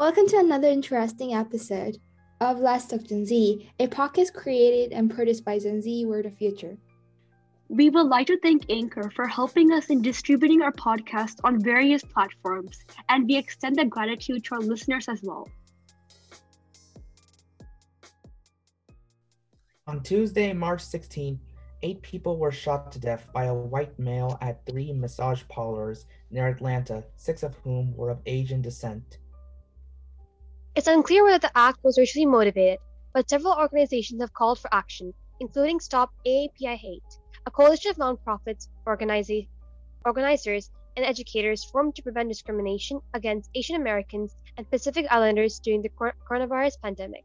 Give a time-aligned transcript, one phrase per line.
[0.00, 1.98] Welcome to another interesting episode
[2.40, 6.30] of Let's Talk Gen Z, a podcast created and produced by Gen Z We're the
[6.30, 6.78] Future.
[7.68, 12.02] We would like to thank Anchor for helping us in distributing our podcast on various
[12.02, 12.78] platforms,
[13.10, 15.46] and we extend that gratitude to our listeners as well.
[19.86, 21.38] On Tuesday, March 16,
[21.82, 26.48] eight people were shot to death by a white male at three massage parlors near
[26.48, 29.18] Atlanta, six of whom were of Asian descent.
[30.76, 32.78] It's unclear whether the act was racially motivated,
[33.12, 38.68] but several organizations have called for action, including Stop AAPI Hate, a coalition of nonprofits,
[38.86, 39.48] organiza-
[40.04, 45.88] organizers, and educators formed to prevent discrimination against Asian Americans and Pacific Islanders during the
[45.88, 47.24] cor- coronavirus pandemic.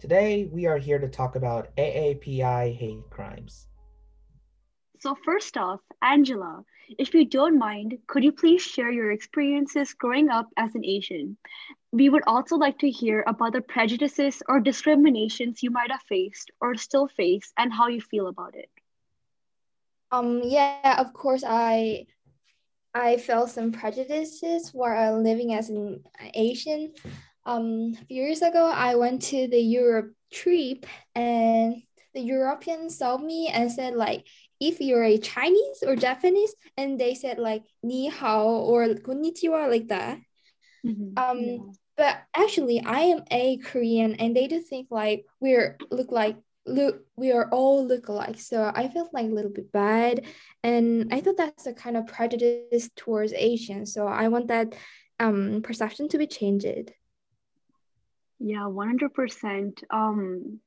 [0.00, 3.68] Today, we are here to talk about AAPI hate crimes.
[4.98, 6.64] So, first off, Angela,
[6.98, 11.36] if you don't mind, could you please share your experiences growing up as an Asian?
[11.96, 16.50] We would also like to hear about the prejudices or discriminations you might have faced
[16.60, 18.68] or still face and how you feel about it.
[20.12, 22.04] Um yeah, of course I
[22.92, 26.04] I felt some prejudices while living as an
[26.36, 26.92] Asian.
[27.48, 30.84] Um a few years ago I went to the Europe trip
[31.16, 31.80] and
[32.12, 34.28] the Europeans saw me and said like
[34.60, 39.88] if you're a Chinese or Japanese and they said like ni hao or konnichiwa like
[39.88, 40.20] that.
[40.84, 41.16] Mm-hmm.
[41.16, 41.72] Um Yeah.
[41.96, 47.02] But actually I am a Korean and they do think like we're look like look
[47.16, 48.40] we are all look alike.
[48.40, 50.24] So I felt like a little bit bad.
[50.62, 53.94] And I thought that's a kind of prejudice towards Asians.
[53.94, 54.74] So I want that
[55.20, 56.92] um perception to be changed.
[58.38, 59.82] Yeah, 100%.
[59.90, 60.60] Um,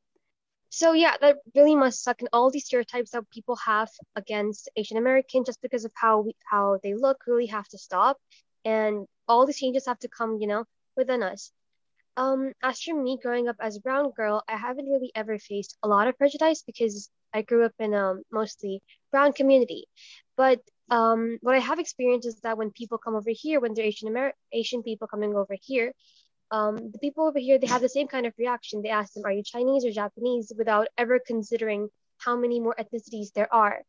[0.69, 2.21] So yeah, that really must suck.
[2.21, 6.35] And all these stereotypes that people have against Asian American, just because of how we,
[6.51, 8.17] how they look really have to stop.
[8.65, 11.51] And all these changes have to come, you know, within us.
[12.17, 15.77] Um, as for me growing up as a brown girl, I haven't really ever faced
[15.83, 18.81] a lot of prejudice because I grew up in a mostly
[19.11, 19.85] brown community.
[20.35, 20.59] But
[20.89, 24.09] um, what I have experienced is that when people come over here, when they're Asian
[24.09, 25.93] Amer- Asian people coming over here,
[26.51, 28.81] um, the people over here they have the same kind of reaction.
[28.81, 33.31] They ask them, "Are you Chinese or Japanese?" without ever considering how many more ethnicities
[33.33, 33.83] there are.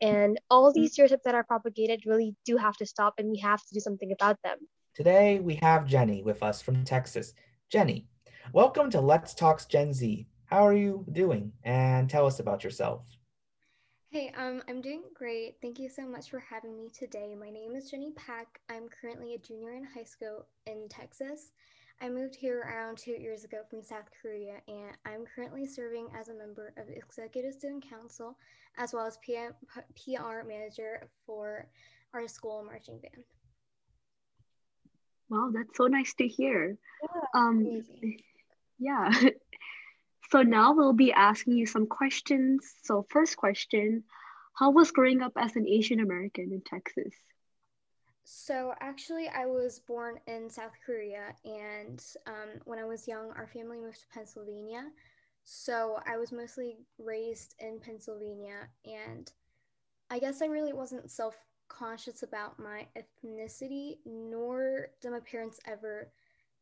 [0.00, 3.60] And all these stereotypes that are propagated really do have to stop, and we have
[3.60, 4.58] to do something about them.
[4.96, 7.34] Today, we have Jenny with us from Texas.
[7.68, 8.06] Jenny,
[8.54, 10.26] welcome to Let's Talk Gen Z.
[10.46, 11.52] How are you doing?
[11.64, 13.04] And tell us about yourself.
[14.08, 15.56] Hey, um, I'm doing great.
[15.60, 17.36] Thank you so much for having me today.
[17.38, 18.58] My name is Jenny Pack.
[18.70, 21.52] I'm currently a junior in high school in Texas.
[22.00, 26.30] I moved here around two years ago from South Korea, and I'm currently serving as
[26.30, 28.34] a member of Executive Student Council
[28.78, 31.66] as well as PM, PR manager for
[32.14, 33.24] our school marching band.
[35.28, 36.76] Wow, that's so nice to hear.
[37.34, 38.20] Um, Amazing.
[38.78, 39.10] yeah.
[40.30, 42.74] So now we'll be asking you some questions.
[42.82, 44.02] So first question,
[44.54, 47.14] how was growing up as an Asian American in Texas?
[48.24, 53.46] So actually, I was born in South Korea, and um, when I was young, our
[53.46, 54.82] family moved to Pennsylvania.
[55.44, 59.30] So I was mostly raised in Pennsylvania, and
[60.10, 61.36] I guess I really wasn't self
[61.68, 66.10] conscious about my ethnicity, nor did my parents ever,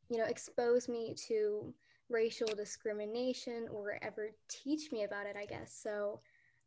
[0.09, 1.73] you know, expose me to
[2.11, 5.73] racial discrimination or ever teach me about it, I guess.
[5.73, 6.21] So,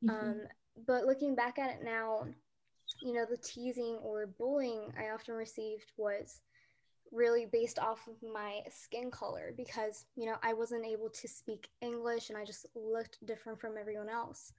[0.10, 0.42] um,
[0.86, 2.28] but looking back at it now,
[3.02, 6.42] you know, the teasing or bullying I often received was
[7.12, 11.70] really based off of my skin color because, you know, I wasn't able to speak
[11.82, 14.54] English and I just looked different from everyone else.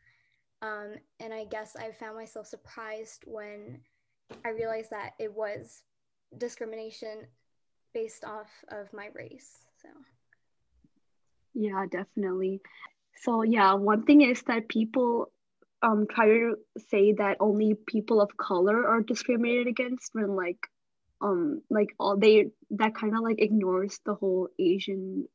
[0.62, 3.80] Um, and I guess I found myself surprised when
[4.44, 5.82] I realized that it was
[6.36, 7.26] discrimination
[7.94, 9.58] based off of my race.
[9.80, 9.88] So,
[11.54, 12.60] Yeah, definitely.
[13.22, 15.32] So yeah, one thing is that people
[15.82, 16.56] um try to
[16.88, 20.58] say that only people of color are discriminated against when like
[21.20, 25.26] um like all they that kind of like ignores the whole Asian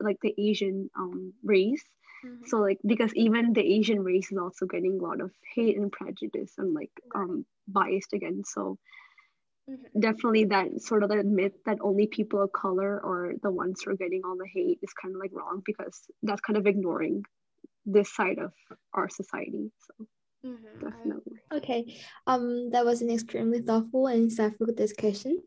[0.00, 1.84] like the Asian um race.
[2.22, 2.44] Mhm.
[2.46, 5.92] So like because even the Asian race is also getting a lot of hate and
[5.92, 8.52] prejudice and like um biased against.
[8.54, 8.78] So
[9.68, 9.88] Mhm.
[9.98, 13.90] definitely that sort of that myth that only people of color are the ones who
[13.92, 17.24] are getting all the hate is kind of like wrong because that's kind of ignoring
[17.86, 18.52] this side of
[18.94, 19.72] our society.
[19.86, 20.06] So
[20.44, 21.38] Mhm, definitely.
[21.52, 25.38] Okay, um, that was an extremely thoughtful and insightful discussion.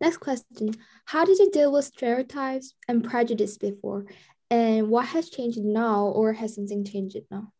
[0.00, 0.74] Next question:
[1.06, 4.06] How did you deal with stereotypes and prejudice before,
[4.50, 7.52] and what has changed now, or has something changed now?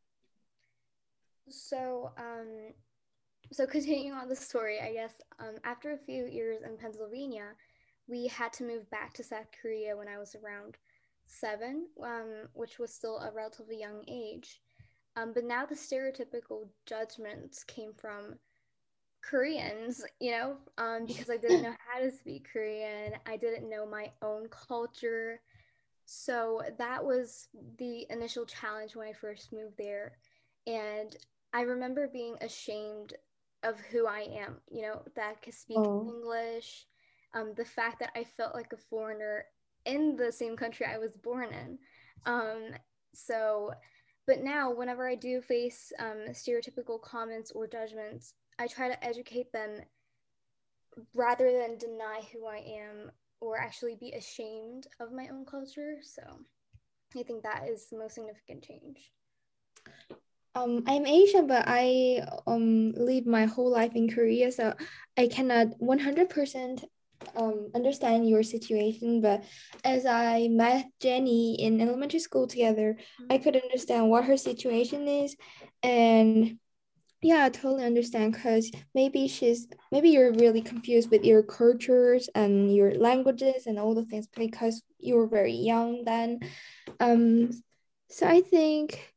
[1.48, 2.72] So, um,
[3.52, 7.48] so continuing on the story, I guess um, after a few years in Pennsylvania,
[8.08, 10.76] we had to move back to South Korea when I was around
[11.26, 14.60] seven, um, which was still a relatively young age.
[15.16, 18.34] Um, but now the stereotypical judgments came from
[19.22, 23.12] Koreans, you know, um, because I didn't know how to speak Korean.
[23.26, 25.40] I didn't know my own culture.
[26.12, 27.46] So that was
[27.78, 30.18] the initial challenge when I first moved there.
[30.66, 31.16] And
[31.52, 33.12] I remember being ashamed
[33.62, 36.04] of who I am, you know, that I could speak oh.
[36.12, 36.86] English,
[37.32, 39.44] um, the fact that I felt like a foreigner
[39.84, 41.78] in the same country I was born in.
[42.26, 42.70] Um,
[43.14, 43.70] so,
[44.26, 49.52] but now whenever I do face um, stereotypical comments or judgments, I try to educate
[49.52, 49.76] them
[51.14, 55.96] rather than deny who I am or actually be ashamed of my own culture.
[56.02, 56.22] So
[57.18, 59.10] I think that is the most significant change.
[60.54, 64.74] Um, I'm Asian, but I um live my whole life in Korea, so
[65.16, 66.84] I cannot 100%
[67.36, 69.20] um understand your situation.
[69.20, 69.44] But
[69.84, 73.32] as I met Jenny in elementary school together, mm-hmm.
[73.32, 75.36] I could understand what her situation is,
[75.82, 76.58] and
[77.22, 82.74] yeah, I totally understand because maybe she's maybe you're really confused with your cultures and
[82.74, 86.40] your languages and all the things because you were very young then.
[86.98, 87.50] Um,
[88.08, 89.14] so I think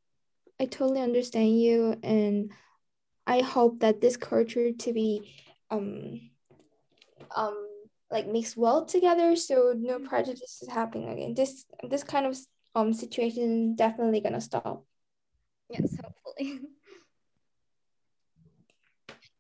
[0.60, 2.52] I totally understand you, and
[3.26, 5.34] I hope that this culture to be
[5.72, 6.30] um
[7.36, 7.68] um
[8.12, 11.34] like mixed well together, so no prejudice is happening again.
[11.36, 12.38] This this kind of
[12.76, 14.86] um situation definitely gonna stop.
[15.70, 16.60] Yes, hopefully.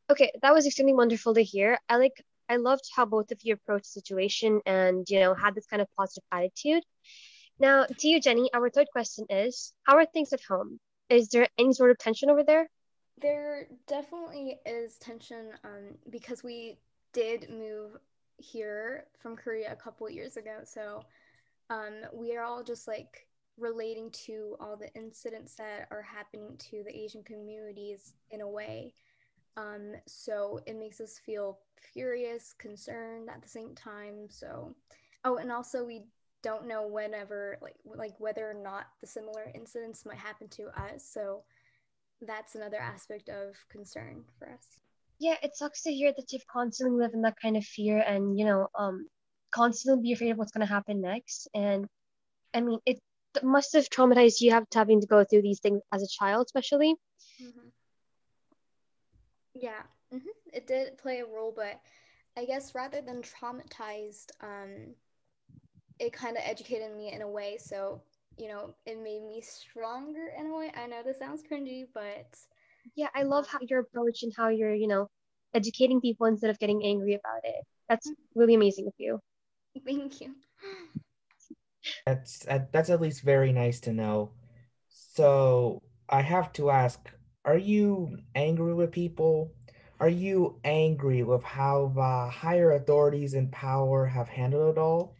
[0.09, 1.77] okay that was extremely wonderful to hear.
[1.89, 5.55] I like i loved how both of you approached the situation and you know had
[5.55, 6.83] this kind of positive attitude.
[7.59, 10.79] Now to you jenny our third question is how are things at home?
[11.09, 12.67] Is there any sort of tension over there?
[13.21, 16.77] There definitely is tension um, because we
[17.13, 17.97] did move
[18.37, 20.59] here from korea a couple years ago.
[20.63, 21.03] So
[21.69, 23.27] um, we are all just like
[23.57, 28.93] relating to all the incidents that are happening to the asian communities in a way
[29.57, 31.59] um, so it makes us feel
[31.93, 34.27] furious, concerned at the same time.
[34.29, 34.75] So,
[35.25, 36.03] oh, and also we
[36.41, 41.05] don't know whenever, like, like whether or not the similar incidents might happen to us.
[41.05, 41.43] So
[42.21, 44.79] that's another aspect of concern for us.
[45.19, 48.37] Yeah, it sucks to hear that you've constantly live in that kind of fear and
[48.37, 49.07] you know, um,
[49.51, 51.47] constantly be afraid of what's going to happen next.
[51.53, 51.85] And
[52.53, 52.99] I mean, it
[53.41, 56.95] must have traumatized you have having to go through these things as a child, especially.
[57.41, 57.69] Mm-hmm.
[59.55, 59.81] Yeah,
[60.13, 60.27] mm-hmm.
[60.51, 61.79] it did play a role, but
[62.37, 64.95] I guess rather than traumatized, um,
[65.99, 67.57] it kind of educated me in a way.
[67.59, 68.01] So,
[68.37, 70.71] you know, it made me stronger in a way.
[70.75, 72.35] I know this sounds cringy, but.
[72.95, 75.07] Yeah, I love how your approach and how you're, you know,
[75.53, 77.63] educating people instead of getting angry about it.
[77.87, 78.39] That's mm-hmm.
[78.39, 79.19] really amazing of you.
[79.85, 80.35] Thank you.
[82.05, 84.31] That's that's at least very nice to know.
[84.87, 87.11] So I have to ask,
[87.45, 89.51] are you angry with people?
[89.99, 95.15] Are you angry with how the higher authorities in power have handled it all?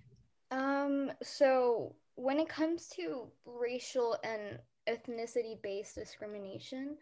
[0.52, 6.98] Um, so when it comes to racial and ethnicity based discrimination,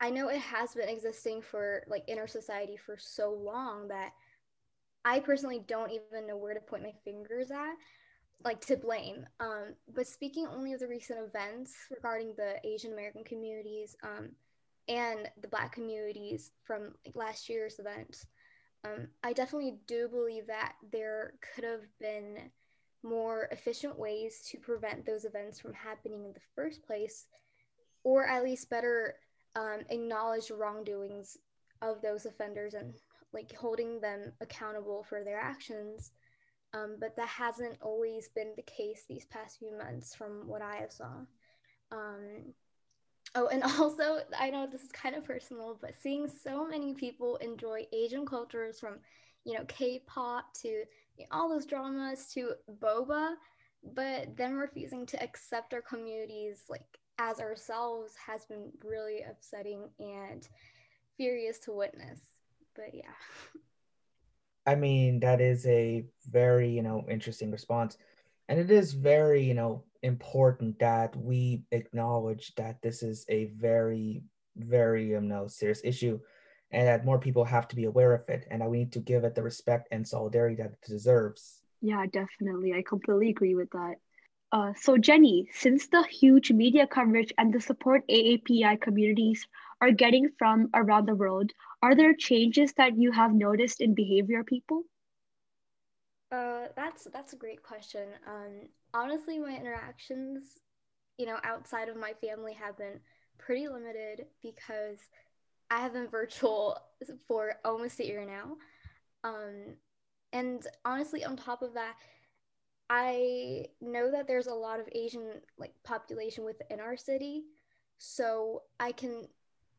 [0.00, 4.12] I know it has been existing for like in our society for so long that
[5.04, 7.74] I personally don't even know where to point my fingers at,
[8.44, 9.26] like to blame.
[9.40, 14.30] Um, but speaking only of the recent events regarding the Asian American communities, um,
[14.88, 18.24] and the Black communities from like, last year's event,
[18.84, 22.50] um, I definitely do believe that there could have been
[23.02, 27.26] more efficient ways to prevent those events from happening in the first place,
[28.02, 29.16] or at least better
[29.56, 31.38] um, acknowledge wrongdoings
[31.82, 32.94] of those offenders and
[33.32, 36.12] like holding them accountable for their actions.
[36.72, 40.76] Um, but that hasn't always been the case these past few months from what I
[40.76, 41.12] have saw.
[41.92, 42.52] Um,
[43.34, 47.36] Oh, and also, I know this is kind of personal, but seeing so many people
[47.36, 48.98] enjoy Asian cultures from,
[49.44, 50.84] you know, K-pop to you
[51.20, 53.34] know, all those dramas to boba,
[53.94, 56.82] but then refusing to accept our communities like
[57.18, 60.48] as ourselves has been really upsetting and
[61.16, 62.20] furious to witness.
[62.74, 63.02] But yeah.
[64.66, 67.98] I mean, that is a very, you know, interesting response.
[68.48, 74.22] And it is very, you know, important that we acknowledge that this is a very,
[74.56, 76.20] very, um, no, serious issue
[76.70, 79.00] and that more people have to be aware of it and that we need to
[79.00, 81.62] give it the respect and solidarity that it deserves.
[81.80, 82.72] Yeah, definitely.
[82.74, 83.94] I completely agree with that.
[84.52, 89.46] Uh, so, Jenny, since the huge media coverage and the support AAPI communities
[89.80, 91.50] are getting from around the world,
[91.82, 94.82] are there changes that you have noticed in behavior people?
[96.30, 98.08] Uh, that's that's a great question.
[98.26, 100.60] Um, honestly, my interactions,
[101.18, 103.00] you know, outside of my family have been
[103.38, 104.98] pretty limited because
[105.70, 106.78] I have been virtual
[107.28, 108.56] for almost a year now.
[109.24, 109.76] Um,
[110.32, 111.94] and honestly, on top of that,
[112.90, 117.44] I know that there's a lot of Asian like population within our city,
[117.98, 119.26] so I can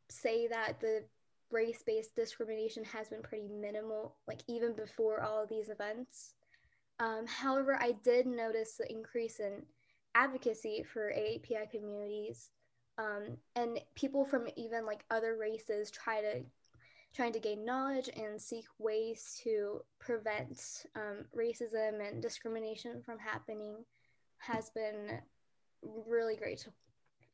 [0.10, 1.04] say that the
[1.52, 6.34] race-based discrimination has been pretty minimal, like even before all of these events.
[7.00, 9.64] Um, however, I did notice the increase in
[10.16, 12.50] advocacy for AAPI communities,
[12.98, 16.44] um, and people from even like other races try to
[17.14, 23.76] trying to gain knowledge and seek ways to prevent um, racism and discrimination from happening
[24.38, 25.20] has been
[26.08, 26.70] really great to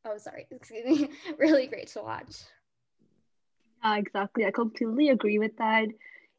[0.06, 2.38] oh sorry excuse me really great to watch.
[3.84, 4.46] Yeah exactly.
[4.46, 5.88] I completely agree with that.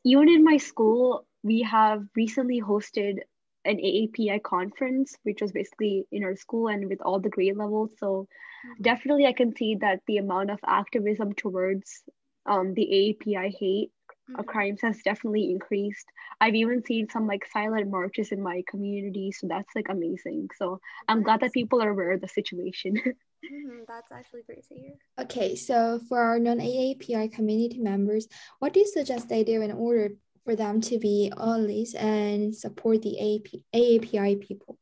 [0.04, 3.18] Even in my school we have recently hosted
[3.64, 7.92] an AAPI conference, which was basically in our school and with all the grade levels.
[7.98, 8.26] So
[8.66, 8.82] mm-hmm.
[8.82, 12.02] definitely I can see that the amount of activism towards
[12.46, 13.92] um, the AAPI hate
[14.30, 14.42] mm-hmm.
[14.42, 16.06] crimes has definitely increased.
[16.40, 20.48] I've even seen some like silent marches in my community, so that's like amazing.
[20.56, 21.24] So I'm nice.
[21.24, 22.94] glad that people are aware of the situation.
[22.96, 23.78] mm-hmm.
[23.86, 24.94] That's actually great to hear.
[25.20, 28.26] Okay, so for our non-AAPI community members,
[28.58, 30.10] what do you suggest they do in order
[30.44, 34.78] for them to be allies and support the AAP- AAPI people?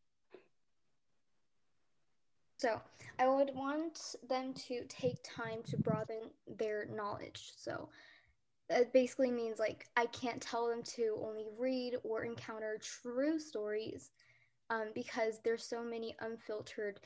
[2.56, 2.80] So
[3.18, 7.52] I would want them to take time to broaden their knowledge.
[7.56, 7.88] So
[8.68, 14.10] it basically means like I can't tell them to only read or encounter true stories
[14.70, 17.00] um, because there's so many unfiltered,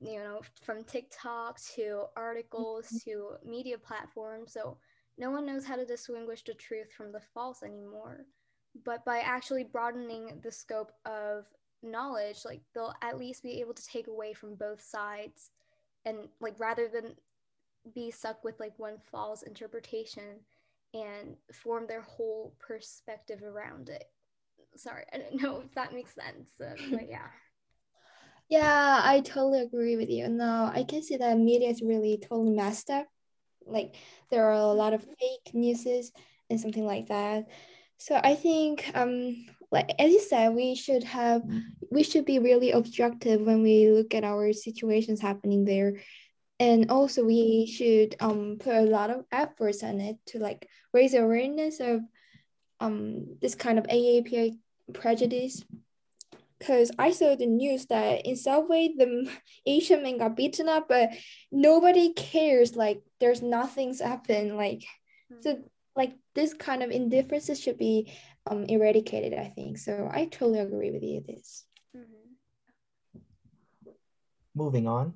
[0.00, 3.10] you know, from TikTok to articles mm-hmm.
[3.10, 4.52] to media platforms.
[4.52, 4.78] So
[5.18, 8.26] no one knows how to distinguish the truth from the false anymore.
[8.84, 11.46] But by actually broadening the scope of
[11.82, 15.50] knowledge, like they'll at least be able to take away from both sides
[16.04, 17.14] and like rather than
[17.94, 20.40] be stuck with like one false interpretation
[20.94, 24.04] and form their whole perspective around it.
[24.76, 27.26] Sorry, I don't know if that makes sense, uh, but yeah.
[28.48, 30.26] Yeah, I totally agree with you.
[30.28, 33.06] No, I can see that media is really totally messed up.
[33.68, 33.94] Like
[34.30, 36.12] there are a lot of fake newses
[36.50, 37.48] and something like that.
[37.98, 41.42] So I think um like as you said, we should have
[41.90, 45.94] we should be really objective when we look at our situations happening there
[46.60, 51.14] and also we should um put a lot of efforts on it to like raise
[51.14, 52.00] awareness of
[52.80, 54.58] um this kind of AAPI
[54.92, 55.64] prejudice
[56.58, 59.30] because I saw the news that in Subway the
[59.66, 61.10] Asian man got beaten up, but
[61.52, 62.76] nobody cares.
[62.76, 64.56] Like there's nothing's happened.
[64.56, 64.84] Like
[65.32, 65.42] mm-hmm.
[65.42, 65.58] so,
[65.96, 68.12] like this kind of indifferences should be
[68.50, 69.38] um eradicated.
[69.38, 70.08] I think so.
[70.10, 71.22] I totally agree with you.
[71.26, 71.64] This.
[71.96, 73.90] Mm-hmm.
[74.54, 75.14] Moving on,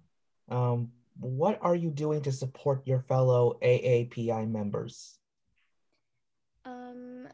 [0.49, 5.19] um, what are you doing to support your fellow AAPI members?
[6.65, 7.27] Um,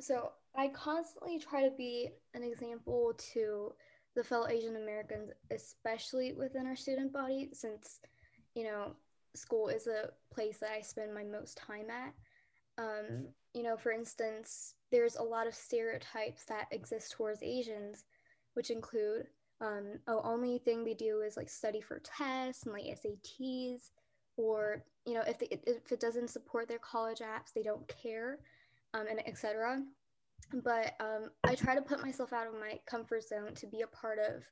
[0.00, 3.72] so I constantly try to be an example to
[4.16, 8.00] the fellow Asian Americans, especially within our student body, since,
[8.56, 8.96] you know,
[9.36, 12.12] school is a place that I spend my most time at.
[12.76, 18.04] Um, you know, for instance, there's a lot of stereotypes that exist towards Asians,
[18.54, 19.26] which include
[19.60, 23.90] um, oh, only thing they do is like study for tests and like SATs,
[24.36, 28.40] or you know, if they, if it doesn't support their college apps, they don't care,
[28.94, 29.82] um, and etc.
[30.52, 33.86] But um, I try to put myself out of my comfort zone to be a
[33.86, 34.44] part of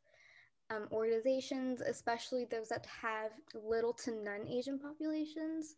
[0.70, 5.76] um, organizations, especially those that have little to none Asian populations.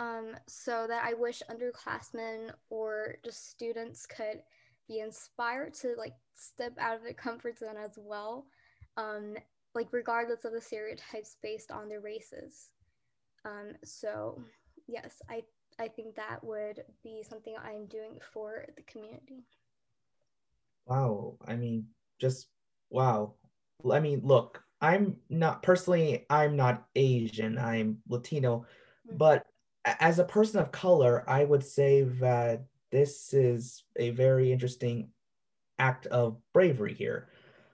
[0.00, 4.42] Um, so that I wish underclassmen or just students could
[4.86, 8.46] be inspired to like step out of their comfort zone as well,
[8.96, 9.34] um,
[9.74, 12.70] like regardless of the stereotypes based on their races.
[13.44, 14.40] Um, so
[14.86, 15.42] yes, I
[15.78, 19.44] I think that would be something I'm doing for the community.
[20.86, 21.86] Wow, I mean,
[22.18, 22.48] just
[22.90, 23.34] wow.
[23.88, 28.66] I mean, look, I'm not personally, I'm not Asian, I'm Latino,
[29.06, 29.16] mm-hmm.
[29.16, 29.46] but
[29.84, 35.10] as a person of color, I would say that this is a very interesting
[35.78, 37.28] act of bravery here.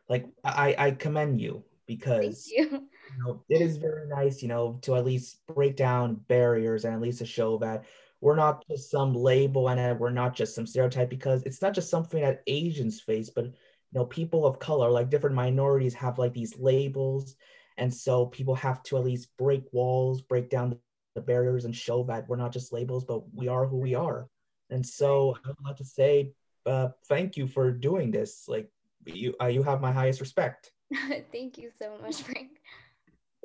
[0.08, 2.88] Like I, I commend you because you.
[3.11, 6.94] you know, it is very nice, you know, to at least break down barriers and
[6.94, 7.84] at least to show that
[8.20, 11.90] we're not just some label and we're not just some stereotype because it's not just
[11.90, 13.52] something that Asians face, but you
[13.92, 17.37] know, people of color, like different minorities, have like these labels,
[17.76, 20.78] and so people have to at least break walls, break down
[21.14, 24.28] the barriers, and show that we're not just labels, but we are who we are.
[24.70, 26.32] And so I would like to say
[26.66, 28.44] uh, thank you for doing this.
[28.49, 28.70] Like
[29.04, 30.73] you, uh, you have my highest respect.
[31.32, 32.61] Thank you so much, Frank.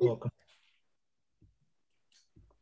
[0.00, 0.30] Welcome.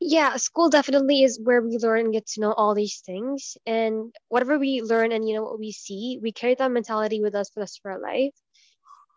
[0.00, 3.56] Yeah, school definitely is where we learn and get to know all these things.
[3.66, 7.34] And whatever we learn and you know what we see, we carry that mentality with
[7.34, 8.34] us for the rest of our life.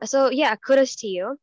[0.06, 1.38] So yeah, kudos to you.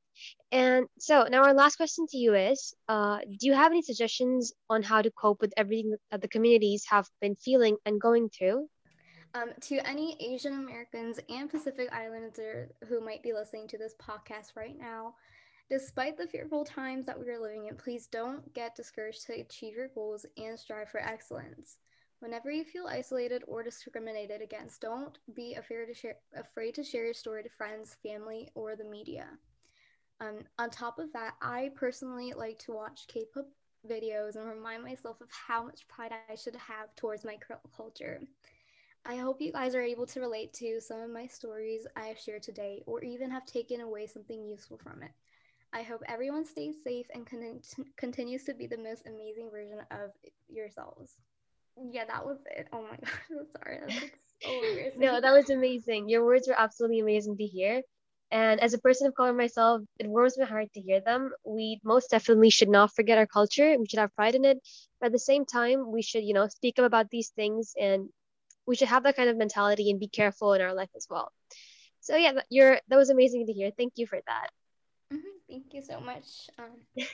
[0.50, 4.52] And so now our last question to you is, uh, do you have any suggestions
[4.68, 8.68] on how to cope with everything that the communities have been feeling and going through?
[9.34, 14.56] Um, to any Asian Americans and Pacific Islanders who might be listening to this podcast
[14.56, 15.14] right now,
[15.68, 19.76] despite the fearful times that we are living in, please don't get discouraged to achieve
[19.76, 21.78] your goals and strive for excellence.
[22.20, 27.04] Whenever you feel isolated or discriminated against, don't be afraid to share, afraid to share
[27.04, 29.26] your story to friends, family, or the media.
[30.20, 33.46] Um, on top of that, I personally like to watch K-pop
[33.88, 37.38] videos and remind myself of how much pride I should have towards my
[37.76, 38.20] culture.
[39.06, 42.18] I hope you guys are able to relate to some of my stories I have
[42.18, 45.12] shared today, or even have taken away something useful from it.
[45.72, 47.60] I hope everyone stays safe and con-
[47.96, 50.10] continues to be the most amazing version of
[50.48, 51.16] yourselves.
[51.92, 52.68] Yeah, that was it.
[52.72, 53.78] Oh my gosh, I'm sorry.
[53.80, 55.00] That's like so embarrassing.
[55.00, 56.08] no, that was amazing.
[56.08, 57.82] Your words were absolutely amazing to hear.
[58.30, 61.30] And as a person of color myself, it warms my heart to hear them.
[61.44, 63.76] We most definitely should not forget our culture.
[63.78, 64.58] We should have pride in it.
[65.00, 68.08] But at the same time, we should, you know, speak up about these things and
[68.66, 71.32] we should have that kind of mentality and be careful in our life as well.
[72.00, 73.70] So yeah, you're that was amazing to hear.
[73.76, 74.50] Thank you for that.
[75.78, 76.50] Thank you so much.
[76.58, 76.70] Um...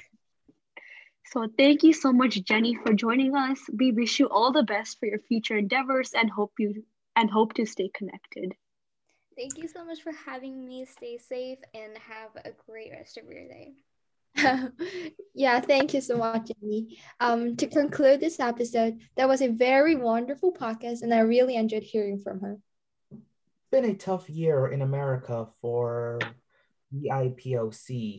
[1.27, 3.59] so thank you so much, Jenny, for joining us.
[3.77, 6.85] We wish you all the best for your future endeavors and hope you
[7.17, 8.55] and hope to stay connected.
[9.37, 10.85] Thank you so much for having me.
[10.85, 13.75] Stay safe and have a great rest of your day.
[15.35, 16.99] yeah, thank you so much, Jenny.
[17.21, 21.83] Um, to conclude this episode, that was a very wonderful podcast, and I really enjoyed
[21.83, 22.59] hearing from her.
[23.13, 26.19] It's been a tough year in America for
[26.93, 28.19] BIPOC.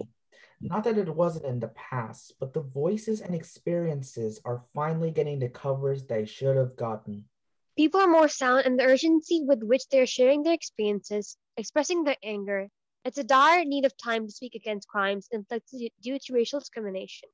[0.61, 5.39] Not that it wasn't in the past, but the voices and experiences are finally getting
[5.39, 7.25] the coverage they should have gotten.
[7.77, 12.17] People are more sound in the urgency with which they're sharing their experiences, expressing their
[12.23, 12.69] anger,
[13.05, 17.29] it's a dire need of time to speak against crimes inflicted due to racial discrimination,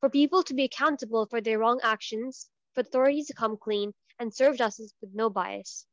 [0.00, 4.34] for people to be accountable for their wrong actions, for authorities to come clean and
[4.34, 5.86] serve justice with no bias.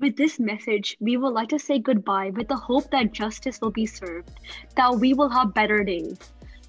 [0.00, 3.72] With this message, we would like to say goodbye with the hope that justice will
[3.72, 4.30] be served,
[4.76, 6.16] that we will have better days.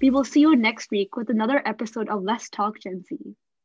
[0.00, 3.16] We will see you next week with another episode of Let's Talk Gen Z.